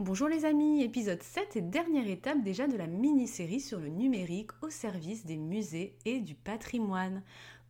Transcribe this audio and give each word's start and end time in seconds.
Bonjour 0.00 0.28
les 0.28 0.46
amis, 0.46 0.82
épisode 0.82 1.22
7 1.22 1.56
et 1.56 1.60
dernière 1.60 2.08
étape 2.08 2.42
déjà 2.42 2.66
de 2.66 2.78
la 2.78 2.86
mini-série 2.86 3.60
sur 3.60 3.78
le 3.78 3.88
numérique 3.88 4.50
au 4.62 4.70
service 4.70 5.26
des 5.26 5.36
musées 5.36 5.94
et 6.06 6.20
du 6.20 6.34
patrimoine. 6.34 7.22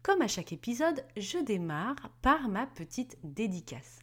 Comme 0.04 0.22
à 0.22 0.28
chaque 0.28 0.52
épisode, 0.52 1.04
je 1.16 1.38
démarre 1.38 2.12
par 2.22 2.48
ma 2.48 2.68
petite 2.68 3.18
dédicace. 3.24 3.98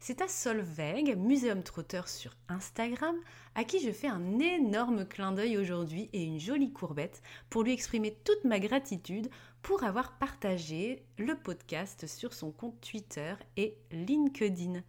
C'est 0.00 0.20
à 0.20 0.26
Solveig, 0.26 1.14
Muséum 1.16 1.62
Trotteur 1.62 2.08
sur 2.08 2.36
Instagram, 2.48 3.14
à 3.54 3.62
qui 3.62 3.78
je 3.78 3.92
fais 3.92 4.08
un 4.08 4.40
énorme 4.40 5.06
clin 5.06 5.30
d'œil 5.30 5.56
aujourd'hui 5.56 6.10
et 6.12 6.24
une 6.24 6.40
jolie 6.40 6.72
courbette 6.72 7.22
pour 7.50 7.62
lui 7.62 7.72
exprimer 7.72 8.16
toute 8.24 8.42
ma 8.42 8.58
gratitude 8.58 9.30
pour 9.62 9.84
avoir 9.84 10.18
partagé 10.18 11.04
le 11.18 11.36
podcast 11.36 12.08
sur 12.08 12.34
son 12.34 12.50
compte 12.50 12.80
Twitter 12.80 13.34
et 13.56 13.76
LinkedIn. 13.92 14.82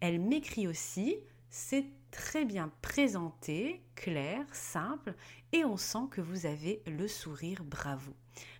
Elle 0.00 0.18
m'écrit 0.18 0.66
aussi, 0.66 1.16
c'est 1.48 1.86
très 2.14 2.44
bien 2.44 2.70
présenté, 2.80 3.82
clair, 3.96 4.46
simple, 4.52 5.14
et 5.52 5.64
on 5.64 5.76
sent 5.76 6.06
que 6.12 6.20
vous 6.20 6.46
avez 6.46 6.80
le 6.86 7.08
sourire 7.08 7.64
bravo. 7.64 8.12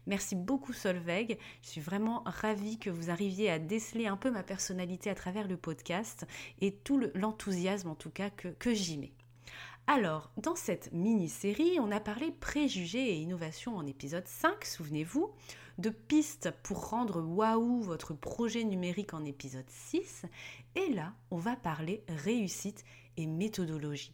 Merci 0.08 0.34
beaucoup 0.34 0.72
Solveig, 0.72 1.38
je 1.62 1.68
suis 1.68 1.80
vraiment 1.80 2.24
ravie 2.26 2.80
que 2.80 2.90
vous 2.90 3.10
arriviez 3.10 3.50
à 3.50 3.60
déceler 3.60 4.08
un 4.08 4.16
peu 4.16 4.32
ma 4.32 4.42
personnalité 4.42 5.08
à 5.08 5.14
travers 5.14 5.46
le 5.46 5.56
podcast 5.56 6.26
et 6.60 6.74
tout 6.74 7.00
l'enthousiasme 7.14 7.90
en 7.90 7.94
tout 7.94 8.10
cas 8.10 8.28
que, 8.28 8.74
j'y 8.74 8.98
mets. 8.98 9.12
Alors, 9.86 10.32
dans 10.36 10.56
cette 10.56 10.92
mini-série, 10.92 11.78
on 11.78 11.92
a 11.92 12.00
parlé 12.00 12.32
préjugés 12.32 13.10
et 13.10 13.18
innovation 13.18 13.76
en 13.76 13.86
épisode 13.86 14.26
5, 14.26 14.64
souvenez-vous, 14.64 15.30
de 15.78 15.90
pistes 15.90 16.50
pour 16.64 16.88
rendre 16.88 17.20
waouh 17.20 17.82
votre 17.82 18.14
projet 18.14 18.64
numérique 18.64 19.14
en 19.14 19.24
épisode 19.24 19.68
6, 19.68 20.24
et 20.74 20.92
là, 20.92 21.12
on 21.30 21.36
va 21.36 21.54
parler 21.54 22.02
réussite 22.08 22.84
et 23.16 23.26
méthodologie. 23.26 24.12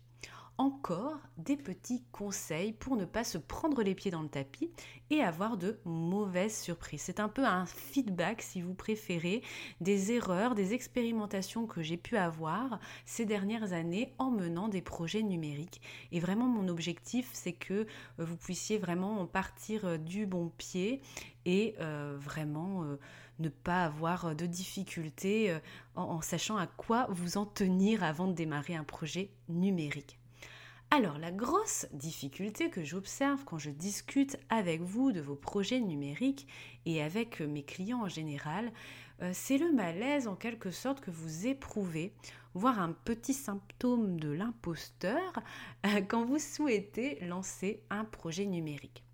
Encore 0.60 1.18
des 1.38 1.56
petits 1.56 2.02
conseils 2.12 2.74
pour 2.74 2.98
ne 2.98 3.06
pas 3.06 3.24
se 3.24 3.38
prendre 3.38 3.82
les 3.82 3.94
pieds 3.94 4.10
dans 4.10 4.20
le 4.20 4.28
tapis 4.28 4.70
et 5.08 5.22
avoir 5.22 5.56
de 5.56 5.80
mauvaises 5.86 6.60
surprises. 6.60 7.00
C'est 7.00 7.18
un 7.18 7.30
peu 7.30 7.46
un 7.46 7.64
feedback, 7.64 8.42
si 8.42 8.60
vous 8.60 8.74
préférez, 8.74 9.40
des 9.80 10.12
erreurs, 10.12 10.54
des 10.54 10.74
expérimentations 10.74 11.66
que 11.66 11.80
j'ai 11.80 11.96
pu 11.96 12.18
avoir 12.18 12.78
ces 13.06 13.24
dernières 13.24 13.72
années 13.72 14.12
en 14.18 14.30
menant 14.30 14.68
des 14.68 14.82
projets 14.82 15.22
numériques. 15.22 15.80
Et 16.12 16.20
vraiment, 16.20 16.44
mon 16.44 16.68
objectif, 16.68 17.30
c'est 17.32 17.54
que 17.54 17.86
vous 18.18 18.36
puissiez 18.36 18.76
vraiment 18.76 19.24
partir 19.24 19.98
du 19.98 20.26
bon 20.26 20.52
pied 20.58 21.00
et 21.46 21.74
euh, 21.80 22.18
vraiment 22.20 22.84
euh, 22.84 22.98
ne 23.38 23.48
pas 23.48 23.86
avoir 23.86 24.36
de 24.36 24.44
difficultés 24.44 25.52
euh, 25.52 25.58
en, 25.94 26.20
sachant 26.20 26.58
à 26.58 26.66
quoi 26.66 27.06
vous 27.08 27.38
en 27.38 27.46
tenir 27.46 28.04
avant 28.04 28.28
de 28.28 28.34
démarrer 28.34 28.74
un 28.74 28.84
projet 28.84 29.30
numérique. 29.48 30.19
Alors 30.92 31.18
la 31.18 31.30
grosse 31.30 31.86
difficulté 31.92 32.68
que 32.68 32.82
j'observe 32.82 33.44
quand 33.44 33.58
je 33.58 33.70
discute 33.70 34.36
avec 34.48 34.80
vous 34.80 35.12
de 35.12 35.20
vos 35.20 35.36
projets 35.36 35.78
numériques 35.78 36.48
et 36.84 37.00
avec 37.00 37.40
mes 37.40 37.62
clients 37.62 38.02
en 38.02 38.08
général, 38.08 38.72
c'est 39.32 39.58
le 39.58 39.72
malaise 39.72 40.26
en 40.26 40.34
quelque 40.34 40.72
sorte 40.72 41.00
que 41.00 41.12
vous 41.12 41.46
éprouvez, 41.46 42.12
voire 42.54 42.80
un 42.80 42.90
petit 42.90 43.34
symptôme 43.34 44.18
de 44.18 44.30
l'imposteur 44.30 45.32
quand 46.08 46.24
vous 46.24 46.40
souhaitez 46.40 47.20
lancer 47.24 47.84
un 47.90 48.04
projet 48.04 48.46
numérique. 48.46 49.04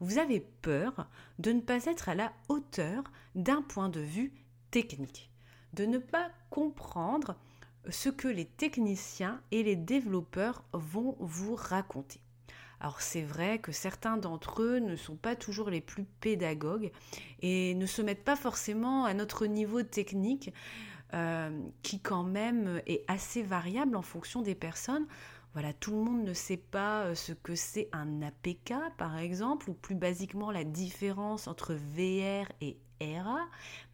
Vous 0.00 0.18
avez 0.18 0.40
peur 0.40 1.06
de 1.38 1.52
ne 1.52 1.60
pas 1.60 1.84
être 1.84 2.08
à 2.08 2.16
la 2.16 2.32
hauteur 2.48 3.04
d'un 3.36 3.62
point 3.62 3.88
de 3.88 4.00
vue 4.00 4.32
technique, 4.72 5.30
de 5.74 5.86
ne 5.86 5.98
pas 5.98 6.30
comprendre 6.48 7.36
ce 7.88 8.08
que 8.08 8.28
les 8.28 8.44
techniciens 8.44 9.40
et 9.50 9.62
les 9.62 9.76
développeurs 9.76 10.64
vont 10.72 11.16
vous 11.20 11.54
raconter. 11.54 12.20
Alors 12.80 13.02
c'est 13.02 13.22
vrai 13.22 13.58
que 13.58 13.72
certains 13.72 14.16
d'entre 14.16 14.62
eux 14.62 14.78
ne 14.78 14.96
sont 14.96 15.16
pas 15.16 15.36
toujours 15.36 15.68
les 15.68 15.82
plus 15.82 16.04
pédagogues 16.20 16.92
et 17.42 17.74
ne 17.74 17.86
se 17.86 18.00
mettent 18.00 18.24
pas 18.24 18.36
forcément 18.36 19.04
à 19.04 19.12
notre 19.12 19.46
niveau 19.46 19.82
technique 19.82 20.52
euh, 21.12 21.50
qui 21.82 22.00
quand 22.00 22.22
même 22.22 22.80
est 22.86 23.04
assez 23.08 23.42
variable 23.42 23.96
en 23.96 24.02
fonction 24.02 24.40
des 24.40 24.54
personnes. 24.54 25.06
Voilà, 25.52 25.72
tout 25.72 25.90
le 25.90 25.98
monde 25.98 26.24
ne 26.24 26.32
sait 26.32 26.56
pas 26.56 27.02
euh, 27.02 27.14
ce 27.14 27.32
que 27.32 27.54
c'est 27.54 27.88
un 27.92 28.22
APK 28.22 28.72
par 28.96 29.18
exemple, 29.18 29.68
ou 29.68 29.74
plus 29.74 29.96
basiquement 29.96 30.50
la 30.50 30.64
différence 30.64 31.48
entre 31.48 31.74
VR 31.74 32.50
et 32.60 32.78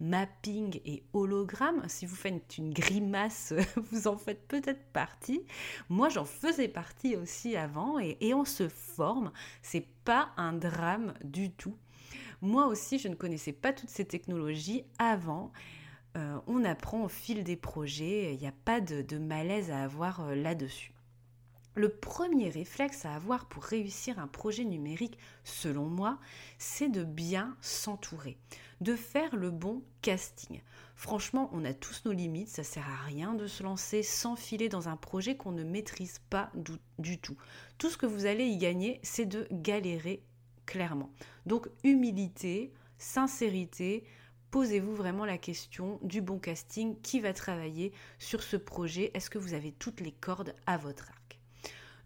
Mapping 0.00 0.81
et 0.84 1.03
hologramme. 1.12 1.83
Si 1.89 2.06
vous 2.06 2.17
faites 2.17 2.59
une 2.59 2.72
grimace, 2.72 3.55
vous 3.93 4.09
en 4.09 4.17
faites 4.17 4.47
peut-être 4.49 4.84
partie. 4.93 5.43
Moi, 5.89 6.09
j'en 6.09 6.25
faisais 6.25 6.69
partie 6.69 7.17
aussi 7.17 7.56
avant 7.56 7.99
et, 7.99 8.17
et 8.21 8.34
on 8.34 8.44
se 8.44 8.69
forme. 8.69 9.33
C'est 9.62 9.87
pas 10.05 10.31
un 10.37 10.53
drame 10.53 11.15
du 11.25 11.50
tout. 11.50 11.77
Moi 12.43 12.67
aussi, 12.67 12.99
je 12.99 13.09
ne 13.09 13.15
connaissais 13.15 13.53
pas 13.53 13.72
toutes 13.72 13.89
ces 13.89 14.05
technologies 14.05 14.84
avant. 14.99 15.53
Euh, 16.17 16.38
on 16.47 16.65
apprend 16.65 17.05
au 17.05 17.09
fil 17.09 17.44
des 17.44 17.56
projets, 17.56 18.34
il 18.34 18.41
n'y 18.41 18.47
a 18.47 18.55
pas 18.65 18.81
de, 18.81 19.19
malaise 19.19 19.71
à 19.71 19.83
avoir 19.83 20.23
euh, 20.23 20.34
là-dessus. 20.34 20.93
Le 21.76 21.91
premier 21.91 22.48
réflexe 22.48 23.04
à 23.04 23.14
avoir 23.14 23.44
pour 23.44 23.62
réussir 23.62 24.19
un 24.19 24.28
projet 24.28 24.64
numérique, 24.64 25.19
selon 25.44 25.84
moi, 25.84 26.19
c'est 26.56 26.88
de 26.88 27.04
bien 27.04 27.54
s'entourer, 27.60 28.38
de 28.81 28.97
faire 28.97 29.37
le 29.37 29.50
bon 29.50 29.82
casting. 30.00 30.62
Franchement, 30.94 31.50
on 31.53 31.66
a 31.66 31.75
tous 31.75 32.06
nos 32.06 32.12
limites, 32.12 32.48
ça 32.48 32.64
sert 32.64 32.88
à 32.88 33.04
rien 33.04 33.34
de 33.34 33.47
se 33.47 33.62
lancer 33.62 34.03
sans 34.03 34.37
filer 34.37 34.70
dans 34.70 34.88
un 34.88 34.97
projet 34.97 35.37
qu'on 35.37 35.53
ne 35.53 35.64
maîtrise 35.64 36.19
pas 36.31 36.50
du, 36.98 37.19
tout. 37.19 37.37
Tout 37.76 37.91
ce 37.91 37.98
que 37.98 38.06
vous 38.06 38.25
allez 38.25 38.47
y 38.47 38.56
gagner, 38.56 38.98
c'est 39.03 39.26
de 39.26 39.47
galérer 39.53 40.22
clairement. 40.64 41.12
Donc 41.44 41.69
humilité, 41.84 42.72
sincérité, 42.97 44.04
posez-vous 44.50 44.94
vraiment 44.94 45.26
la 45.26 45.37
question 45.37 45.99
du 46.00 46.23
bon 46.23 46.38
casting, 46.38 46.99
qui 47.02 47.20
va 47.20 47.34
travailler 47.34 47.93
sur 48.19 48.43
ce 48.43 48.56
projet, 48.56 49.11
est-ce 49.12 49.28
que 49.28 49.38
vous 49.38 49.52
avez 49.52 49.73
toutes 49.73 50.00
les 50.00 50.12
cordes 50.12 50.55
à 50.64 50.78
votre 50.78 51.12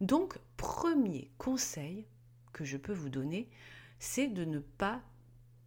donc, 0.00 0.38
premier 0.56 1.31
conseil 1.37 2.06
que 2.52 2.64
je 2.64 2.79
peux 2.79 2.93
vous 2.93 3.11
donner, 3.11 3.49
c'est 3.99 4.29
de 4.29 4.44
ne 4.44 4.58
pas 4.58 5.02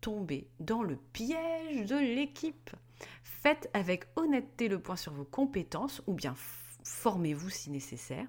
tomber 0.02 0.48
dans 0.60 0.82
le 0.82 0.98
piège 0.98 1.86
de 1.86 1.96
l'équipe. 1.96 2.72
Faites 3.24 3.70
avec 3.74 4.06
honnêteté 4.16 4.68
le 4.68 4.80
point 4.80 4.96
sur 4.96 5.14
vos 5.14 5.24
compétences, 5.24 6.02
ou 6.08 6.14
bien 6.14 6.36
formez-vous 6.84 7.50
si 7.50 7.70
nécessaire, 7.70 8.28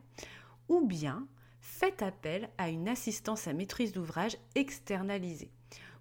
ou 0.68 0.86
bien 0.86 1.26
faites 1.60 2.02
appel 2.02 2.50
à 2.58 2.68
une 2.68 2.88
assistance 2.88 3.48
à 3.48 3.54
maîtrise 3.54 3.92
d'ouvrage 3.92 4.36
externalisée. 4.54 5.50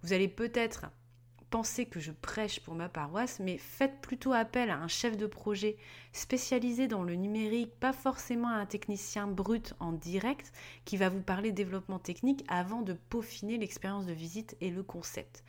Vous 0.04 0.12
allez 0.12 0.28
peut-être 0.28 0.86
pensez 1.54 1.86
que 1.86 2.00
je 2.00 2.12
prêche 2.12 2.60
pour 2.62 2.74
ma 2.74 2.90
paroisse, 2.90 3.40
mais 3.40 3.60
faites 3.60 4.02
plutôt 4.02 4.34
appel 4.34 4.72
à 4.72 4.80
un 4.80 4.88
chef 4.88 5.18
de 5.18 5.28
projet 5.28 5.78
spécialisé 6.12 6.88
dans 6.88 7.04
le 7.04 7.14
numérique, 7.14 7.80
pas 7.80 7.94
forcément 7.94 8.48
à 8.48 8.56
un 8.56 8.66
technicien 8.66 9.28
brut 9.28 9.76
en 9.80 9.92
direct 9.92 10.52
qui 10.84 10.98
va 10.98 11.10
vous 11.10 11.22
parler 11.22 11.52
développement 11.52 12.00
technique 12.00 12.44
avant 12.48 12.82
de 12.82 12.94
peaufiner 12.94 13.60
l'expérience 13.60 14.08
de 14.08 14.14
visite 14.14 14.58
et 14.62 14.72
le 14.72 14.82
concept. 14.82 15.44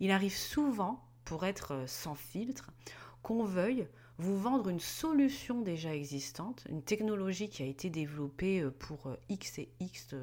Il 0.00 0.12
arrive 0.12 0.34
souvent, 0.34 1.04
pour 1.26 1.44
être 1.44 1.72
euh, 1.74 1.86
sans 1.86 2.14
filtre, 2.14 2.70
qu'on 3.22 3.44
veuille 3.44 3.86
vous 4.16 4.40
vendre 4.40 4.70
une 4.70 4.80
solution 4.80 5.60
déjà 5.60 5.94
existante, 5.94 6.64
une 6.70 6.82
technologie 6.82 7.50
qui 7.50 7.62
a 7.62 7.66
été 7.66 7.90
développée 7.90 8.62
euh, 8.62 8.70
pour 8.70 9.08
euh, 9.08 9.16
X 9.28 9.58
et 9.58 9.68
X 9.78 10.14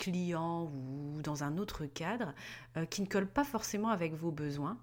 client 0.00 0.72
ou 0.74 1.20
dans 1.22 1.44
un 1.44 1.58
autre 1.58 1.84
cadre 1.84 2.34
euh, 2.76 2.86
qui 2.86 3.02
ne 3.02 3.06
colle 3.06 3.28
pas 3.28 3.44
forcément 3.44 3.90
avec 3.90 4.14
vos 4.14 4.32
besoins. 4.32 4.78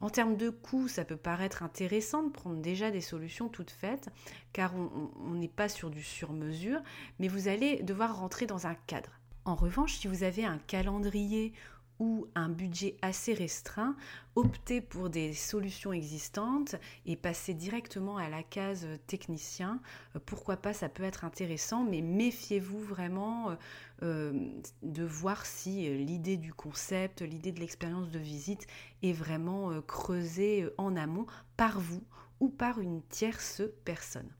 En 0.00 0.10
termes 0.10 0.36
de 0.36 0.50
coûts, 0.50 0.88
ça 0.88 1.04
peut 1.04 1.16
paraître 1.16 1.62
intéressant 1.62 2.22
de 2.22 2.30
prendre 2.30 2.60
déjà 2.60 2.90
des 2.90 3.00
solutions 3.00 3.48
toutes 3.48 3.70
faites, 3.70 4.08
car 4.52 4.72
on 4.74 5.32
n'est 5.32 5.48
pas 5.48 5.70
sur 5.70 5.90
du 5.90 6.02
sur-mesure, 6.02 6.80
mais 7.18 7.28
vous 7.28 7.48
allez 7.48 7.82
devoir 7.82 8.18
rentrer 8.18 8.46
dans 8.46 8.66
un 8.66 8.74
cadre. 8.74 9.10
En 9.46 9.54
revanche, 9.54 9.94
si 9.94 10.06
vous 10.06 10.22
avez 10.22 10.44
un 10.44 10.58
calendrier 10.66 11.54
ou 11.98 12.26
un 12.34 12.48
budget 12.48 12.96
assez 13.02 13.32
restreint, 13.32 13.96
optez 14.34 14.80
pour 14.80 15.08
des 15.08 15.32
solutions 15.32 15.92
existantes 15.92 16.76
et 17.06 17.16
passez 17.16 17.54
directement 17.54 18.16
à 18.18 18.28
la 18.28 18.42
case 18.42 18.86
technicien. 19.06 19.80
Euh, 20.14 20.20
pourquoi 20.24 20.56
pas, 20.56 20.72
ça 20.72 20.88
peut 20.88 21.02
être 21.02 21.24
intéressant, 21.24 21.84
mais 21.84 22.02
méfiez-vous 22.02 22.80
vraiment 22.80 23.50
euh, 23.50 23.54
euh, 24.02 24.50
de 24.82 25.04
voir 25.04 25.46
si 25.46 25.88
l'idée 26.04 26.36
du 26.36 26.52
concept, 26.52 27.22
l'idée 27.22 27.52
de 27.52 27.60
l'expérience 27.60 28.10
de 28.10 28.18
visite 28.18 28.66
est 29.02 29.12
vraiment 29.12 29.80
creusée 29.82 30.68
en 30.76 30.96
amont 30.96 31.26
par 31.56 31.80
vous 31.80 32.02
ou 32.40 32.48
par 32.48 32.80
une 32.80 33.02
tierce 33.02 33.62
personne. 33.84 34.30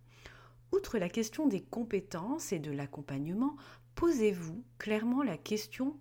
Outre 0.73 0.99
la 0.99 1.09
question 1.09 1.47
des 1.47 1.63
compétences 1.63 2.53
et 2.53 2.59
de 2.59 2.71
l'accompagnement, 2.71 3.57
posez-vous 3.95 4.63
clairement 4.79 5.23
la 5.23 5.39
question 5.39 5.97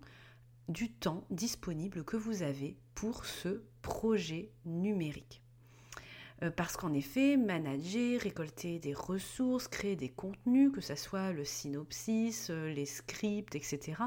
du 0.68 0.90
temps 0.90 1.24
disponible 1.30 2.04
que 2.04 2.16
vous 2.16 2.42
avez 2.42 2.76
pour 2.94 3.24
ce 3.24 3.62
projet 3.82 4.50
numérique. 4.64 5.42
Euh, 6.42 6.50
parce 6.50 6.76
qu'en 6.76 6.92
effet, 6.92 7.36
manager, 7.36 8.20
récolter 8.20 8.78
des 8.78 8.92
ressources, 8.92 9.68
créer 9.68 9.96
des 9.96 10.10
contenus, 10.10 10.70
que 10.70 10.82
ce 10.82 10.94
soit 10.94 11.32
le 11.32 11.44
synopsis, 11.44 12.48
euh, 12.50 12.72
les 12.72 12.84
scripts, 12.84 13.54
etc., 13.54 14.02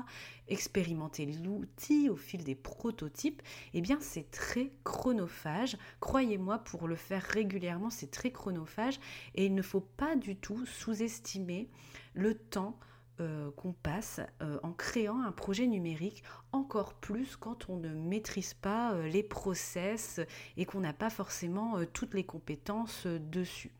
expérimenter 0.47 1.25
l'outil 1.25 2.09
au 2.09 2.15
fil 2.15 2.43
des 2.43 2.55
prototypes, 2.55 3.41
eh 3.73 3.81
bien 3.81 3.97
c'est 3.99 4.29
très 4.29 4.71
chronophage. 4.83 5.77
Croyez-moi, 6.01 6.59
pour 6.59 6.87
le 6.87 6.95
faire 6.95 7.23
régulièrement, 7.23 7.89
c'est 7.89 8.11
très 8.11 8.31
chronophage 8.31 8.99
et 9.33 9.45
il 9.45 9.55
ne 9.55 9.61
faut 9.63 9.81
pas 9.97 10.15
du 10.15 10.35
tout 10.35 10.65
sous-estimer 10.65 11.67
le 12.13 12.35
temps 12.35 12.77
euh, 13.19 13.51
qu'on 13.57 13.73
passe 13.73 14.21
euh, 14.41 14.59
en 14.63 14.71
créant 14.71 15.21
un 15.21 15.31
projet 15.31 15.67
numérique, 15.67 16.23
encore 16.51 16.93
plus 16.93 17.35
quand 17.35 17.69
on 17.69 17.77
ne 17.77 17.89
maîtrise 17.89 18.53
pas 18.53 18.93
euh, 18.93 19.07
les 19.07 19.23
process 19.23 20.21
et 20.57 20.65
qu'on 20.65 20.79
n'a 20.79 20.93
pas 20.93 21.09
forcément 21.09 21.83
toutes 21.93 22.13
les 22.13 22.23
compétences 22.23 23.05
dessus. 23.07 23.71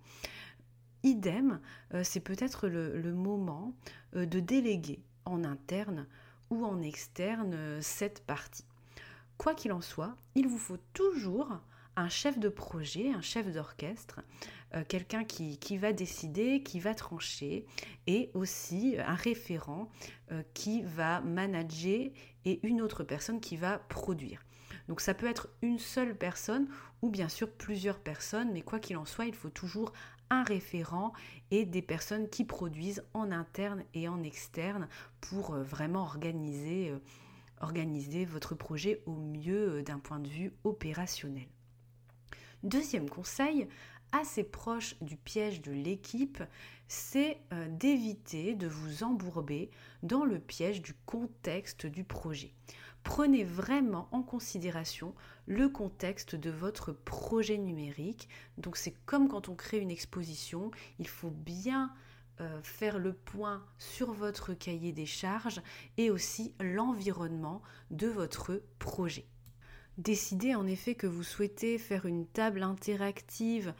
Idem, 1.04 1.62
c'est 2.04 2.20
peut-être 2.20 2.68
le, 2.68 3.14
moment 3.14 3.74
de 4.14 4.40
déléguer 4.42 5.00
en 5.24 5.46
interne 5.46 6.08
ou 6.50 6.66
en 6.66 6.82
externe 6.82 7.82
cette 7.82 8.22
partie. 8.26 8.66
Quoi 9.38 9.56
qu'il 9.56 9.72
en 9.72 9.80
soit, 9.80 10.18
il 10.36 10.50
vous 10.50 10.58
faut 10.58 10.80
toujours 10.94 11.62
un 12.00 12.10
chef 12.10 12.40
de 12.40 12.50
projet, 12.50 13.10
un 13.10 13.22
chef 13.22 13.51
d'orchestre, 13.51 14.22
euh, 14.74 14.84
quelqu'un 14.88 15.25
qui, 15.25 15.78
va 15.78 15.94
décider, 15.94 16.63
qui 16.63 16.80
va 16.80 16.96
trancher, 16.96 17.66
et 18.07 18.31
aussi 18.34 18.96
un 18.98 19.16
référent 19.16 19.92
euh, 20.31 20.42
qui 20.54 20.81
va 20.81 21.22
manager 21.22 22.07
et 22.46 22.66
une 22.66 22.81
autre 22.81 23.04
personne 23.04 23.42
qui 23.42 23.57
va 23.57 23.80
produire. 23.80 24.42
Donc 24.88 25.01
ça 25.01 25.13
peut 25.13 25.28
être 25.28 25.50
une 25.62 25.80
seule 25.80 26.18
personne 26.18 26.68
ou 27.01 27.10
bien 27.10 27.30
sûr 27.30 27.51
plusieurs 27.51 28.00
personnes, 28.00 28.52
mais 28.54 28.62
quoi 28.62 28.80
qu'il 28.80 28.98
en 28.98 29.06
soit, 29.06 29.25
il 29.25 29.36
faut 29.36 29.50
toujours 29.50 29.92
un 30.30 30.44
référent 30.44 31.12
et 31.52 31.66
des 31.66 31.81
personnes 31.81 32.30
qui 32.30 32.45
produisent 32.45 33.04
en 33.13 33.31
interne 33.31 33.84
et 33.94 34.07
en 34.07 34.24
externe 34.24 34.88
pour 35.19 35.54
euh, 35.54 35.63
vraiment 35.63 36.04
organiser 36.04 36.94
votre 38.25 38.56
projet 38.56 39.04
au 39.06 39.16
mieux 39.16 39.81
d'un 39.81 40.00
point 40.00 40.19
de 40.19 40.30
vue 40.30 40.54
opérationnel. 40.63 41.48
Deuxième 42.64 43.10
conseil, 43.10 43.68
assez 44.12 44.44
proche 44.44 44.96
du 45.02 45.16
piège 45.16 45.62
de 45.62 45.72
l'équipe, 45.72 46.44
c'est 46.90 47.40
euh, 47.54 47.68
d'éviter 47.70 48.56
de 48.56 48.68
vous 48.68 49.04
embourber 49.04 49.70
dans 50.04 50.26
le 50.26 50.40
piège 50.40 50.82
du 50.82 50.94
contexte 51.06 51.86
du 51.86 52.04
projet. 52.04 52.54
Prenez 53.04 53.46
vraiment 53.46 54.10
en 54.12 54.22
considération 54.24 55.16
le 55.46 55.70
contexte 55.70 56.36
de 56.36 56.50
votre 56.50 56.92
projet 56.92 57.58
numérique. 57.58 58.28
Donc 58.58 58.76
c'est 58.76 58.94
comme 59.06 59.30
quand 59.30 59.48
on 59.48 59.56
crée 59.56 59.80
une 59.80 59.92
exposition, 59.92 60.72
il 61.00 61.08
faut 61.08 61.32
bien 61.32 61.94
euh, 62.42 62.62
faire 62.62 63.00
le 63.00 63.14
point 63.14 63.64
sur 63.78 64.12
votre 64.12 64.54
cahier 64.54 64.92
des 64.92 65.06
charges 65.06 65.62
et 65.98 66.10
aussi 66.10 66.54
l'environnement 66.60 67.62
de 67.90 68.08
votre 68.08 68.62
projet. 68.80 69.26
Décidez 70.00 70.56
en 70.56 70.66
effet 70.66 70.96
que 70.96 71.07
vous 71.07 71.24
souhaitez 71.24 71.78
faire 71.78 72.06
une 72.06 72.25
table 72.25 72.63
interactive 72.63 73.74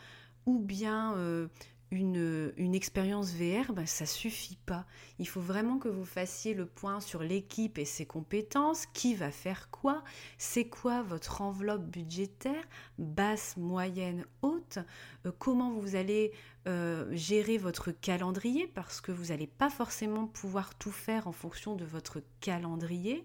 ou 0.46 0.60
bien 0.60 1.16
euh, 1.16 1.48
une, 1.92 2.52
une, 2.58 2.76
expérience 2.76 3.32
VR, 3.32 3.72
ben, 3.72 3.86
ça 3.86 4.06
suffit 4.06 4.58
pas. 4.66 4.86
Il 5.18 5.30
faut 5.30 5.40
vraiment 5.40 5.78
que 5.78 5.88
vous 5.88 6.04
fassiez 6.04 6.54
le 6.54 6.66
point 6.66 7.00
sur 7.00 7.24
l'équipe 7.24 7.78
et 7.78 7.86
ses 7.86 8.06
compétences, 8.06 8.86
qui 8.88 9.16
va 9.16 9.32
faire 9.32 9.70
quoi, 9.72 10.04
c'est 10.38 10.68
quoi 10.68 11.04
votre 11.04 11.42
enveloppe 11.42 11.86
budgétaire, 11.86 12.66
basse, 12.98 13.56
moyenne, 13.56 14.26
haute, 14.42 14.80
euh, 15.26 15.32
comment 15.40 15.72
vous 15.72 15.96
allez 15.96 16.34
euh, 16.68 17.08
gérer 17.14 17.58
votre 17.58 17.92
calendrier, 17.92 18.68
parce 18.68 19.00
que 19.00 19.14
vous 19.14 19.28
n'allez 19.28 19.48
pas 19.48 19.70
forcément 19.70 20.28
pouvoir 20.28 20.76
tout 20.76 20.92
faire 20.92 21.30
en 21.30 21.32
fonction 21.32 21.78
de 21.78 21.86
votre 21.86 22.22
calendrier. 22.42 23.24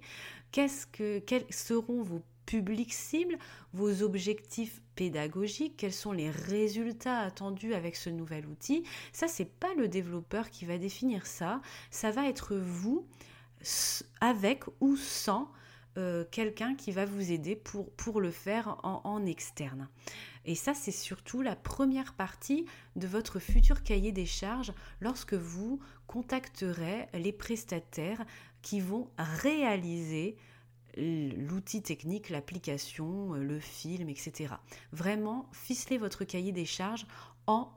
Qu'est-ce 0.53 0.87
que, 0.87 1.19
quels 1.19 1.53
seront 1.53 2.01
vos 2.01 2.23
public 2.47 2.93
cible, 2.93 3.39
vos 3.73 4.03
objectifs 4.03 4.81
pédagogiques, 4.95 5.77
quels 5.77 5.93
sont 5.93 6.13
les 6.13 6.31
résultats 6.31 7.19
attendus 7.19 7.75
avec 7.75 7.97
ce 7.97 8.11
nouvel 8.11 8.47
outil. 8.47 8.85
Ça, 9.13 9.29
c'est 9.29 9.51
pas 9.51 9.75
le 9.75 9.89
développeur 9.89 10.51
qui 10.51 10.65
va 10.65 10.79
définir 10.79 11.27
ça, 11.27 11.61
ça 11.91 12.11
va 12.11 12.29
être 12.29 12.57
vous 12.57 13.07
avec 14.21 14.65
ou 14.81 14.97
sans 14.97 15.51
euh, 15.97 16.25
quelqu'un 16.31 16.75
qui 16.75 16.93
va 16.93 17.05
vous 17.05 17.33
aider 17.33 17.57
pour, 17.57 18.21
le 18.21 18.31
faire 18.31 18.79
en 18.83 19.25
externe. 19.27 19.89
Et 20.45 20.55
ça, 20.55 20.75
c'est 20.75 20.91
surtout 20.91 21.41
la 21.41 21.57
première 21.57 22.13
partie 22.15 22.67
de 22.97 23.07
votre 23.07 23.39
futur 23.39 23.83
cahier 23.83 24.13
des 24.13 24.27
charges 24.27 24.73
lorsque 25.01 25.35
vous 25.35 25.81
contacterez 26.07 27.09
les 27.15 27.33
prestataires 27.33 28.25
qui 28.61 28.81
vont 28.81 29.09
réaliser 29.17 30.37
l'outil 30.97 31.83
technique, 31.83 32.31
l'application, 32.31 33.35
euh, 33.35 33.39
le 33.39 33.59
film, 33.59 34.09
etc. 34.09 34.55
Vraiment, 34.93 35.49
ficelez 35.53 35.99
votre 35.99 36.25
cahier 36.25 36.53
des 36.53 36.65
charges 36.65 37.07
en 37.47 37.71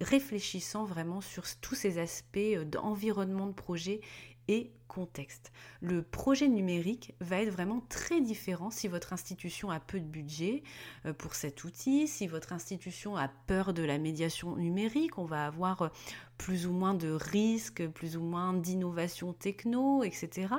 réfléchissant 0.00 0.84
vraiment 0.84 1.20
sur 1.20 1.44
tous 1.60 1.74
ces 1.74 1.98
aspects 1.98 2.36
euh, 2.38 2.64
d'environnement 2.64 3.46
de 3.46 3.52
projet 3.52 4.00
et 4.48 4.72
contexte. 4.88 5.52
Le 5.80 6.02
projet 6.02 6.48
numérique 6.48 7.14
va 7.20 7.40
être 7.40 7.50
vraiment 7.50 7.82
très 7.88 8.20
différent 8.20 8.70
si 8.70 8.88
votre 8.88 9.12
institution 9.12 9.70
a 9.70 9.80
peu 9.80 9.98
de 9.98 10.04
budget 10.04 10.62
euh, 11.06 11.12
pour 11.12 11.34
cet 11.34 11.64
outil, 11.64 12.06
si 12.06 12.26
votre 12.26 12.52
institution 12.52 13.16
a 13.16 13.28
peur 13.46 13.72
de 13.72 13.82
la 13.82 13.98
médiation 13.98 14.56
numérique, 14.56 15.18
on 15.18 15.24
va 15.24 15.46
avoir 15.46 15.90
plus 16.36 16.66
ou 16.66 16.72
moins 16.72 16.94
de 16.94 17.10
risques, 17.10 17.86
plus 17.88 18.16
ou 18.16 18.22
moins 18.22 18.52
d'innovation 18.52 19.32
techno, 19.32 20.02
etc. 20.02 20.54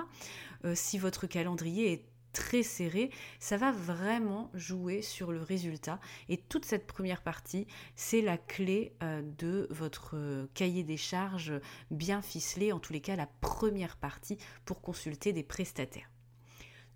Euh, 0.65 0.73
si 0.75 0.97
votre 0.97 1.27
calendrier 1.27 1.91
est 1.91 2.05
très 2.33 2.63
serré, 2.63 3.09
ça 3.39 3.57
va 3.57 3.71
vraiment 3.71 4.51
jouer 4.53 5.01
sur 5.01 5.31
le 5.31 5.41
résultat. 5.41 5.99
Et 6.29 6.37
toute 6.37 6.65
cette 6.65 6.85
première 6.85 7.21
partie, 7.21 7.67
c'est 7.95 8.21
la 8.21 8.37
clé 8.37 8.93
euh, 9.01 9.21
de 9.37 9.67
votre 9.69 10.15
euh, 10.15 10.47
cahier 10.53 10.83
des 10.83 10.97
charges 10.97 11.53
bien 11.91 12.21
ficelé, 12.21 12.71
en 12.71 12.79
tous 12.79 12.93
les 12.93 13.01
cas 13.01 13.15
la 13.15 13.29
première 13.41 13.95
partie 13.97 14.37
pour 14.65 14.81
consulter 14.81 15.31
des 15.31 15.43
prestataires. 15.43 16.09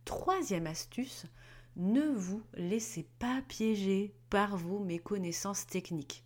Troisième 0.03 0.67
astuce, 0.67 1.25
ne 1.75 2.01
vous 2.01 2.41
laissez 2.55 3.07
pas 3.19 3.41
piéger 3.47 4.13
par 4.29 4.57
vos 4.57 4.79
méconnaissances 4.79 5.67
techniques. 5.67 6.23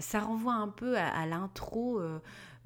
ça 0.00 0.20
renvoie 0.20 0.52
un 0.52 0.68
peu 0.68 0.98
à 0.98 1.24
l'intro 1.24 1.98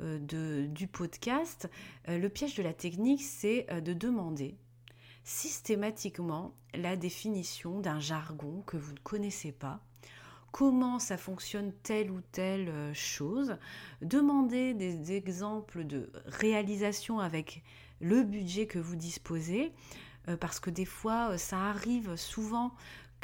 euh, 0.01 0.19
du 0.67 0.89
podcast, 0.89 1.71
euh, 2.09 2.19
le 2.19 2.29
piège 2.29 2.57
de 2.57 2.65
la 2.65 2.73
technique, 2.73 3.23
c'est 3.23 3.67
euh, 3.71 3.81
de 3.81 3.93
demander 3.93 4.57
systématiquement 5.25 6.55
la 6.75 6.97
définition 6.97 7.81
d'un 7.81 7.99
jargon 7.99 8.63
que 8.67 8.77
vous 8.77 8.93
ne 8.93 8.99
connaissez 8.99 9.53
pas, 9.53 9.81
comment 10.53 10.99
ça 10.99 11.17
fonctionne 11.17 11.73
telle 11.83 12.11
ou 12.11 12.21
telle 12.31 12.95
chose, 12.95 13.57
demander 14.03 14.75
des 14.75 15.13
exemples 15.13 15.85
de 15.85 16.13
réalisation 16.27 17.19
avec 17.19 17.65
le 18.01 18.23
budget 18.23 18.67
que 18.67 18.79
vous 18.79 18.97
disposez, 18.97 19.73
parce 20.41 20.61
que 20.61 20.71
des 20.71 20.85
fois, 20.85 21.37
ça 21.39 21.59
arrive 21.59 22.17
souvent 22.17 22.73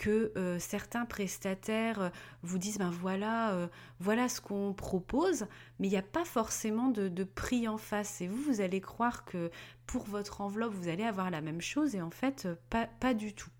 que 0.00 0.32
euh, 0.38 0.58
certains 0.58 1.04
prestataires 1.04 2.00
euh, 2.00 2.08
vous 2.42 2.56
disent 2.56 2.78
ben 2.78 2.88
voilà, 2.88 3.52
euh, 3.52 3.68
voilà 3.98 4.30
ce 4.30 4.40
qu'on 4.40 4.72
propose, 4.72 5.46
mais 5.78 5.88
il 5.88 5.90
n'y 5.90 5.98
a 5.98 6.02
pas 6.02 6.24
forcément 6.24 6.88
de, 6.88 7.22
prix 7.22 7.68
en 7.68 7.76
face. 7.76 8.22
Et 8.22 8.26
vous, 8.26 8.40
vous 8.42 8.62
allez 8.62 8.80
croire 8.80 9.26
que 9.26 9.50
pour 9.84 10.04
votre 10.04 10.40
enveloppe, 10.40 10.72
vous 10.72 10.88
allez 10.88 11.04
avoir 11.04 11.30
la 11.30 11.42
même 11.42 11.60
chose, 11.60 11.94
et 11.94 12.00
en 12.00 12.10
fait, 12.10 12.48
pas, 12.70 12.86
pas 12.86 13.12
du 13.12 13.34
tout. 13.34 13.50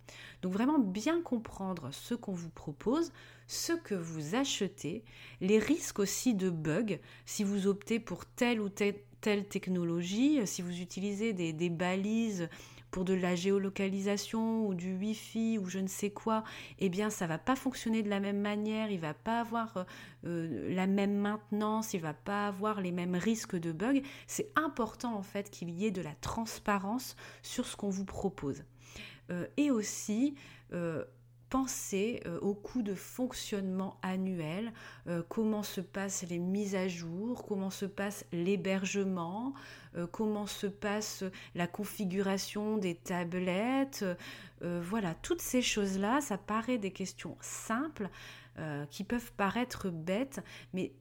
Donc 0.40 0.54
vraiment 0.54 0.78
bien 0.78 1.20
comprendre 1.20 1.90
ce 1.92 2.14
qu'on 2.14 2.32
vous 2.32 2.48
propose, 2.48 3.12
ce 3.46 3.74
que 3.74 3.94
vous 3.94 4.34
achetez, 4.34 5.04
les 5.42 5.58
risques 5.58 5.98
aussi 5.98 6.34
de 6.34 6.48
bugs, 6.48 6.96
si 7.26 7.44
vous 7.44 7.66
optez 7.66 8.00
pour 8.00 8.24
telle 8.24 8.62
ou 8.62 8.70
telle, 8.70 8.96
technologie, 9.20 10.40
si 10.46 10.62
vous 10.62 10.80
utilisez 10.80 11.34
des, 11.34 11.52
des 11.52 11.68
balises 11.68 12.48
pour 12.90 13.04
de 13.04 13.14
la 13.14 13.34
géolocalisation 13.34 14.66
ou 14.66 14.74
du 14.74 14.96
Wi-Fi 14.96 15.58
ou 15.58 15.66
je 15.66 15.78
ne 15.78 15.86
sais 15.86 16.10
quoi, 16.10 16.44
eh 16.78 16.88
bien 16.88 17.10
ça 17.10 17.26
va 17.26 17.38
pas 17.38 17.56
fonctionner 17.56 18.02
de 18.02 18.08
la 18.08 18.20
même 18.20 18.40
manière, 18.40 18.90
il 18.90 19.00
va 19.00 19.14
pas 19.14 19.40
avoir 19.40 19.76
euh, 19.76 19.84
euh, 20.26 20.74
la 20.74 20.86
même 20.86 21.14
maintenance, 21.14 21.94
il 21.94 22.00
va 22.00 22.14
pas 22.14 22.48
avoir 22.48 22.80
les 22.80 22.92
mêmes 22.92 23.14
risques 23.14 23.56
de 23.56 23.72
bugs. 23.72 24.02
C'est 24.26 24.50
important 24.56 25.14
en 25.14 25.22
fait 25.22 25.50
qu'il 25.50 25.70
y 25.70 25.86
ait 25.86 25.90
de 25.90 26.02
la 26.02 26.14
transparence 26.20 27.16
sur 27.42 27.66
ce 27.66 27.76
qu'on 27.76 27.90
vous 27.90 28.04
propose. 28.04 28.64
Euh, 29.30 29.46
et 29.56 29.70
aussi 29.70 30.34
penser 31.50 32.22
au 32.40 32.54
coût 32.54 32.82
de 32.82 32.94
fonctionnement 32.94 33.98
annuel, 34.02 34.72
comment 35.28 35.62
se 35.62 35.80
passent 35.80 36.24
les 36.28 36.38
mises 36.38 36.74
à 36.74 36.88
jour, 36.88 37.44
comment 37.46 37.70
se 37.70 37.86
passe 37.86 38.24
l'hébergement, 38.32 39.54
euh, 39.96 40.06
comment 40.06 40.46
se 40.46 40.66
passe 40.66 41.24
la 41.54 41.66
configuration 41.66 42.76
des 42.76 42.94
tablettes. 42.94 44.04
Euh, 44.62 44.80
voilà, 44.82 45.14
toutes 45.14 45.40
ces 45.40 45.62
choses-là, 45.62 46.20
ça 46.20 46.38
paraît 46.38 46.78
des 46.78 46.92
questions 46.92 47.36
simples 47.40 48.08
euh, 48.58 48.84
qui 48.86 49.04
peuvent 49.04 49.32
paraître 49.32 49.90
bêtes, 49.90 50.40
mais 50.72 50.92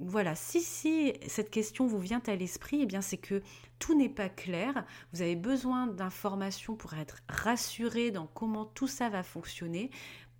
voilà, 0.00 0.34
si, 0.34 0.60
si 0.60 1.12
cette 1.26 1.50
question 1.50 1.86
vous 1.86 1.98
vient 1.98 2.22
à 2.26 2.36
l'esprit, 2.36 2.80
eh 2.82 2.86
bien 2.86 3.00
c'est 3.00 3.16
que 3.16 3.42
tout 3.78 3.96
n'est 3.96 4.08
pas 4.08 4.28
clair. 4.28 4.84
Vous 5.12 5.22
avez 5.22 5.36
besoin 5.36 5.86
d'informations 5.86 6.76
pour 6.76 6.94
être 6.94 7.18
rassuré 7.28 8.10
dans 8.10 8.26
comment 8.26 8.64
tout 8.64 8.88
ça 8.88 9.08
va 9.08 9.22
fonctionner. 9.22 9.90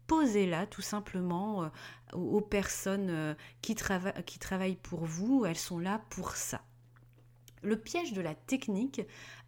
Posez-la 0.06 0.66
tout 0.66 0.82
simplement 0.82 1.70
aux 2.12 2.40
personnes 2.40 3.36
qui, 3.60 3.74
qui 4.24 4.38
travaillent 4.38 4.76
pour 4.76 5.04
vous. 5.04 5.44
Elles 5.46 5.56
sont 5.56 5.78
là 5.78 6.00
pour 6.10 6.36
ça. 6.36 6.62
Le 7.62 7.76
piège 7.76 8.12
de 8.12 8.20
la 8.20 8.34
technique 8.34 9.00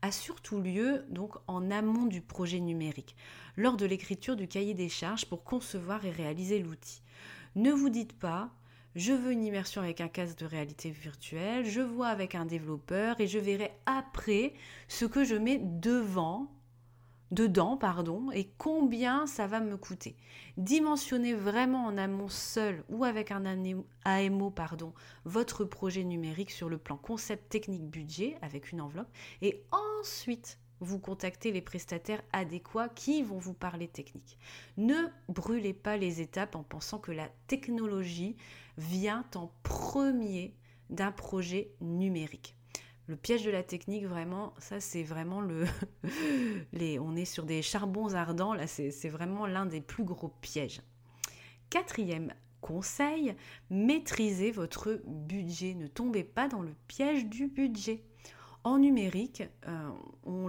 a 0.03 0.11
surtout 0.11 0.61
lieu 0.61 1.05
donc 1.09 1.37
en 1.47 1.71
amont 1.71 2.07
du 2.07 2.21
projet 2.21 2.59
numérique, 2.59 3.15
lors 3.57 3.77
de 3.77 3.87
l'écriture 3.87 4.35
du 4.35 4.49
cahier 4.49 4.75
des 4.75 4.89
charges 4.89 5.27
pour 5.27 5.45
concevoir 5.45 6.05
et 6.05 6.11
réaliser 6.11 6.59
l'outil. 6.59 7.03
Ne 7.55 7.71
vous 7.71 7.91
dites 7.91 8.19
pas 8.19 8.51
je 8.95 9.13
veux 9.13 9.33
une 9.33 9.45
immersion 9.45 9.81
avec 9.81 10.01
un 10.01 10.09
casque 10.09 10.39
de 10.39 10.47
réalité 10.47 10.91
virtuelle, 10.91 11.65
je 11.65 11.81
vois 11.81 12.09
avec 12.09 12.35
un 12.35 12.47
développeur 12.47 13.21
et 13.21 13.27
je 13.27 13.39
verrai 13.39 13.73
après 13.87 14.55
ce 14.89 15.05
que 15.05 15.25
je 15.25 15.35
mets 15.35 15.61
devant 15.63 16.49
dedans, 17.31 17.77
pardon, 17.77 18.31
et 18.33 18.51
combien 18.59 19.27
ça 19.27 19.47
va 19.47 19.61
me 19.61 19.77
coûter. 19.77 20.17
Dimensionnez 20.57 21.35
vraiment 21.35 21.85
en 21.85 21.99
amont 21.99 22.29
seul 22.29 22.83
ou 22.89 23.05
avec 23.05 23.31
un 23.31 23.45
AMO, 24.05 24.51
pardon, 24.51 24.95
votre 25.25 25.65
projet 25.65 26.05
numérique 26.05 26.51
sur 26.51 26.69
le 26.69 26.79
plan 26.79 26.97
concept 26.97 27.49
technique 27.51 27.87
budget 27.87 28.37
avec 28.43 28.73
une 28.73 28.81
enveloppe 28.81 29.11
et 29.43 29.63
ensuite 30.01 30.59
vous 30.81 30.99
contactez 30.99 31.53
les 31.53 31.61
prestataires 31.61 32.23
adéquats 32.33 32.89
qui 32.89 33.23
vont 33.23 33.39
vous 33.39 33.55
parler 33.55 33.89
technique. 33.89 34.39
Ne 34.77 35.09
brûlez 35.29 35.75
pas 35.75 35.97
les 35.97 36.21
étapes 36.21 36.57
en 36.57 36.63
pensant 36.63 36.99
que 36.99 37.13
la 37.13 37.29
technologie 37.47 38.37
vient 38.77 39.25
en 39.35 39.51
premier 39.63 40.55
d'un 40.91 41.13
projet 41.13 41.73
numérique 41.81 42.55
le 43.09 43.17
piège 43.17 43.43
de 43.43 43.51
la 43.51 43.63
technique, 43.63 44.05
vraiment, 44.05 44.53
ça 44.59 44.81
c'est 44.81 45.03
vraiment 45.03 45.41
le... 45.41 45.65
on 47.01 47.17
est 47.17 47.25
sur 47.25 47.45
des 47.45 47.63
charbons 47.63 48.13
ardents, 48.13 48.53
là 48.53 48.67
c'est 48.67 49.09
vraiment 49.09 49.47
l'un 49.47 49.65
des 49.65 49.81
plus 49.81 50.05
gros 50.05 50.29
pièges. 50.29 50.83
Quatrième 51.71 52.35
conseil, 52.61 53.35
maîtrisez 53.71 54.51
votre 54.51 55.01
budget. 55.07 55.75
Ne 55.75 55.87
tombez 55.87 56.23
pas 56.23 56.49
dans 56.49 56.61
le 56.61 56.75
piège 56.87 57.25
du 57.27 57.47
budget. 57.49 58.05
En 58.65 58.79
numérique, 58.79 59.45
euh, 59.67 59.91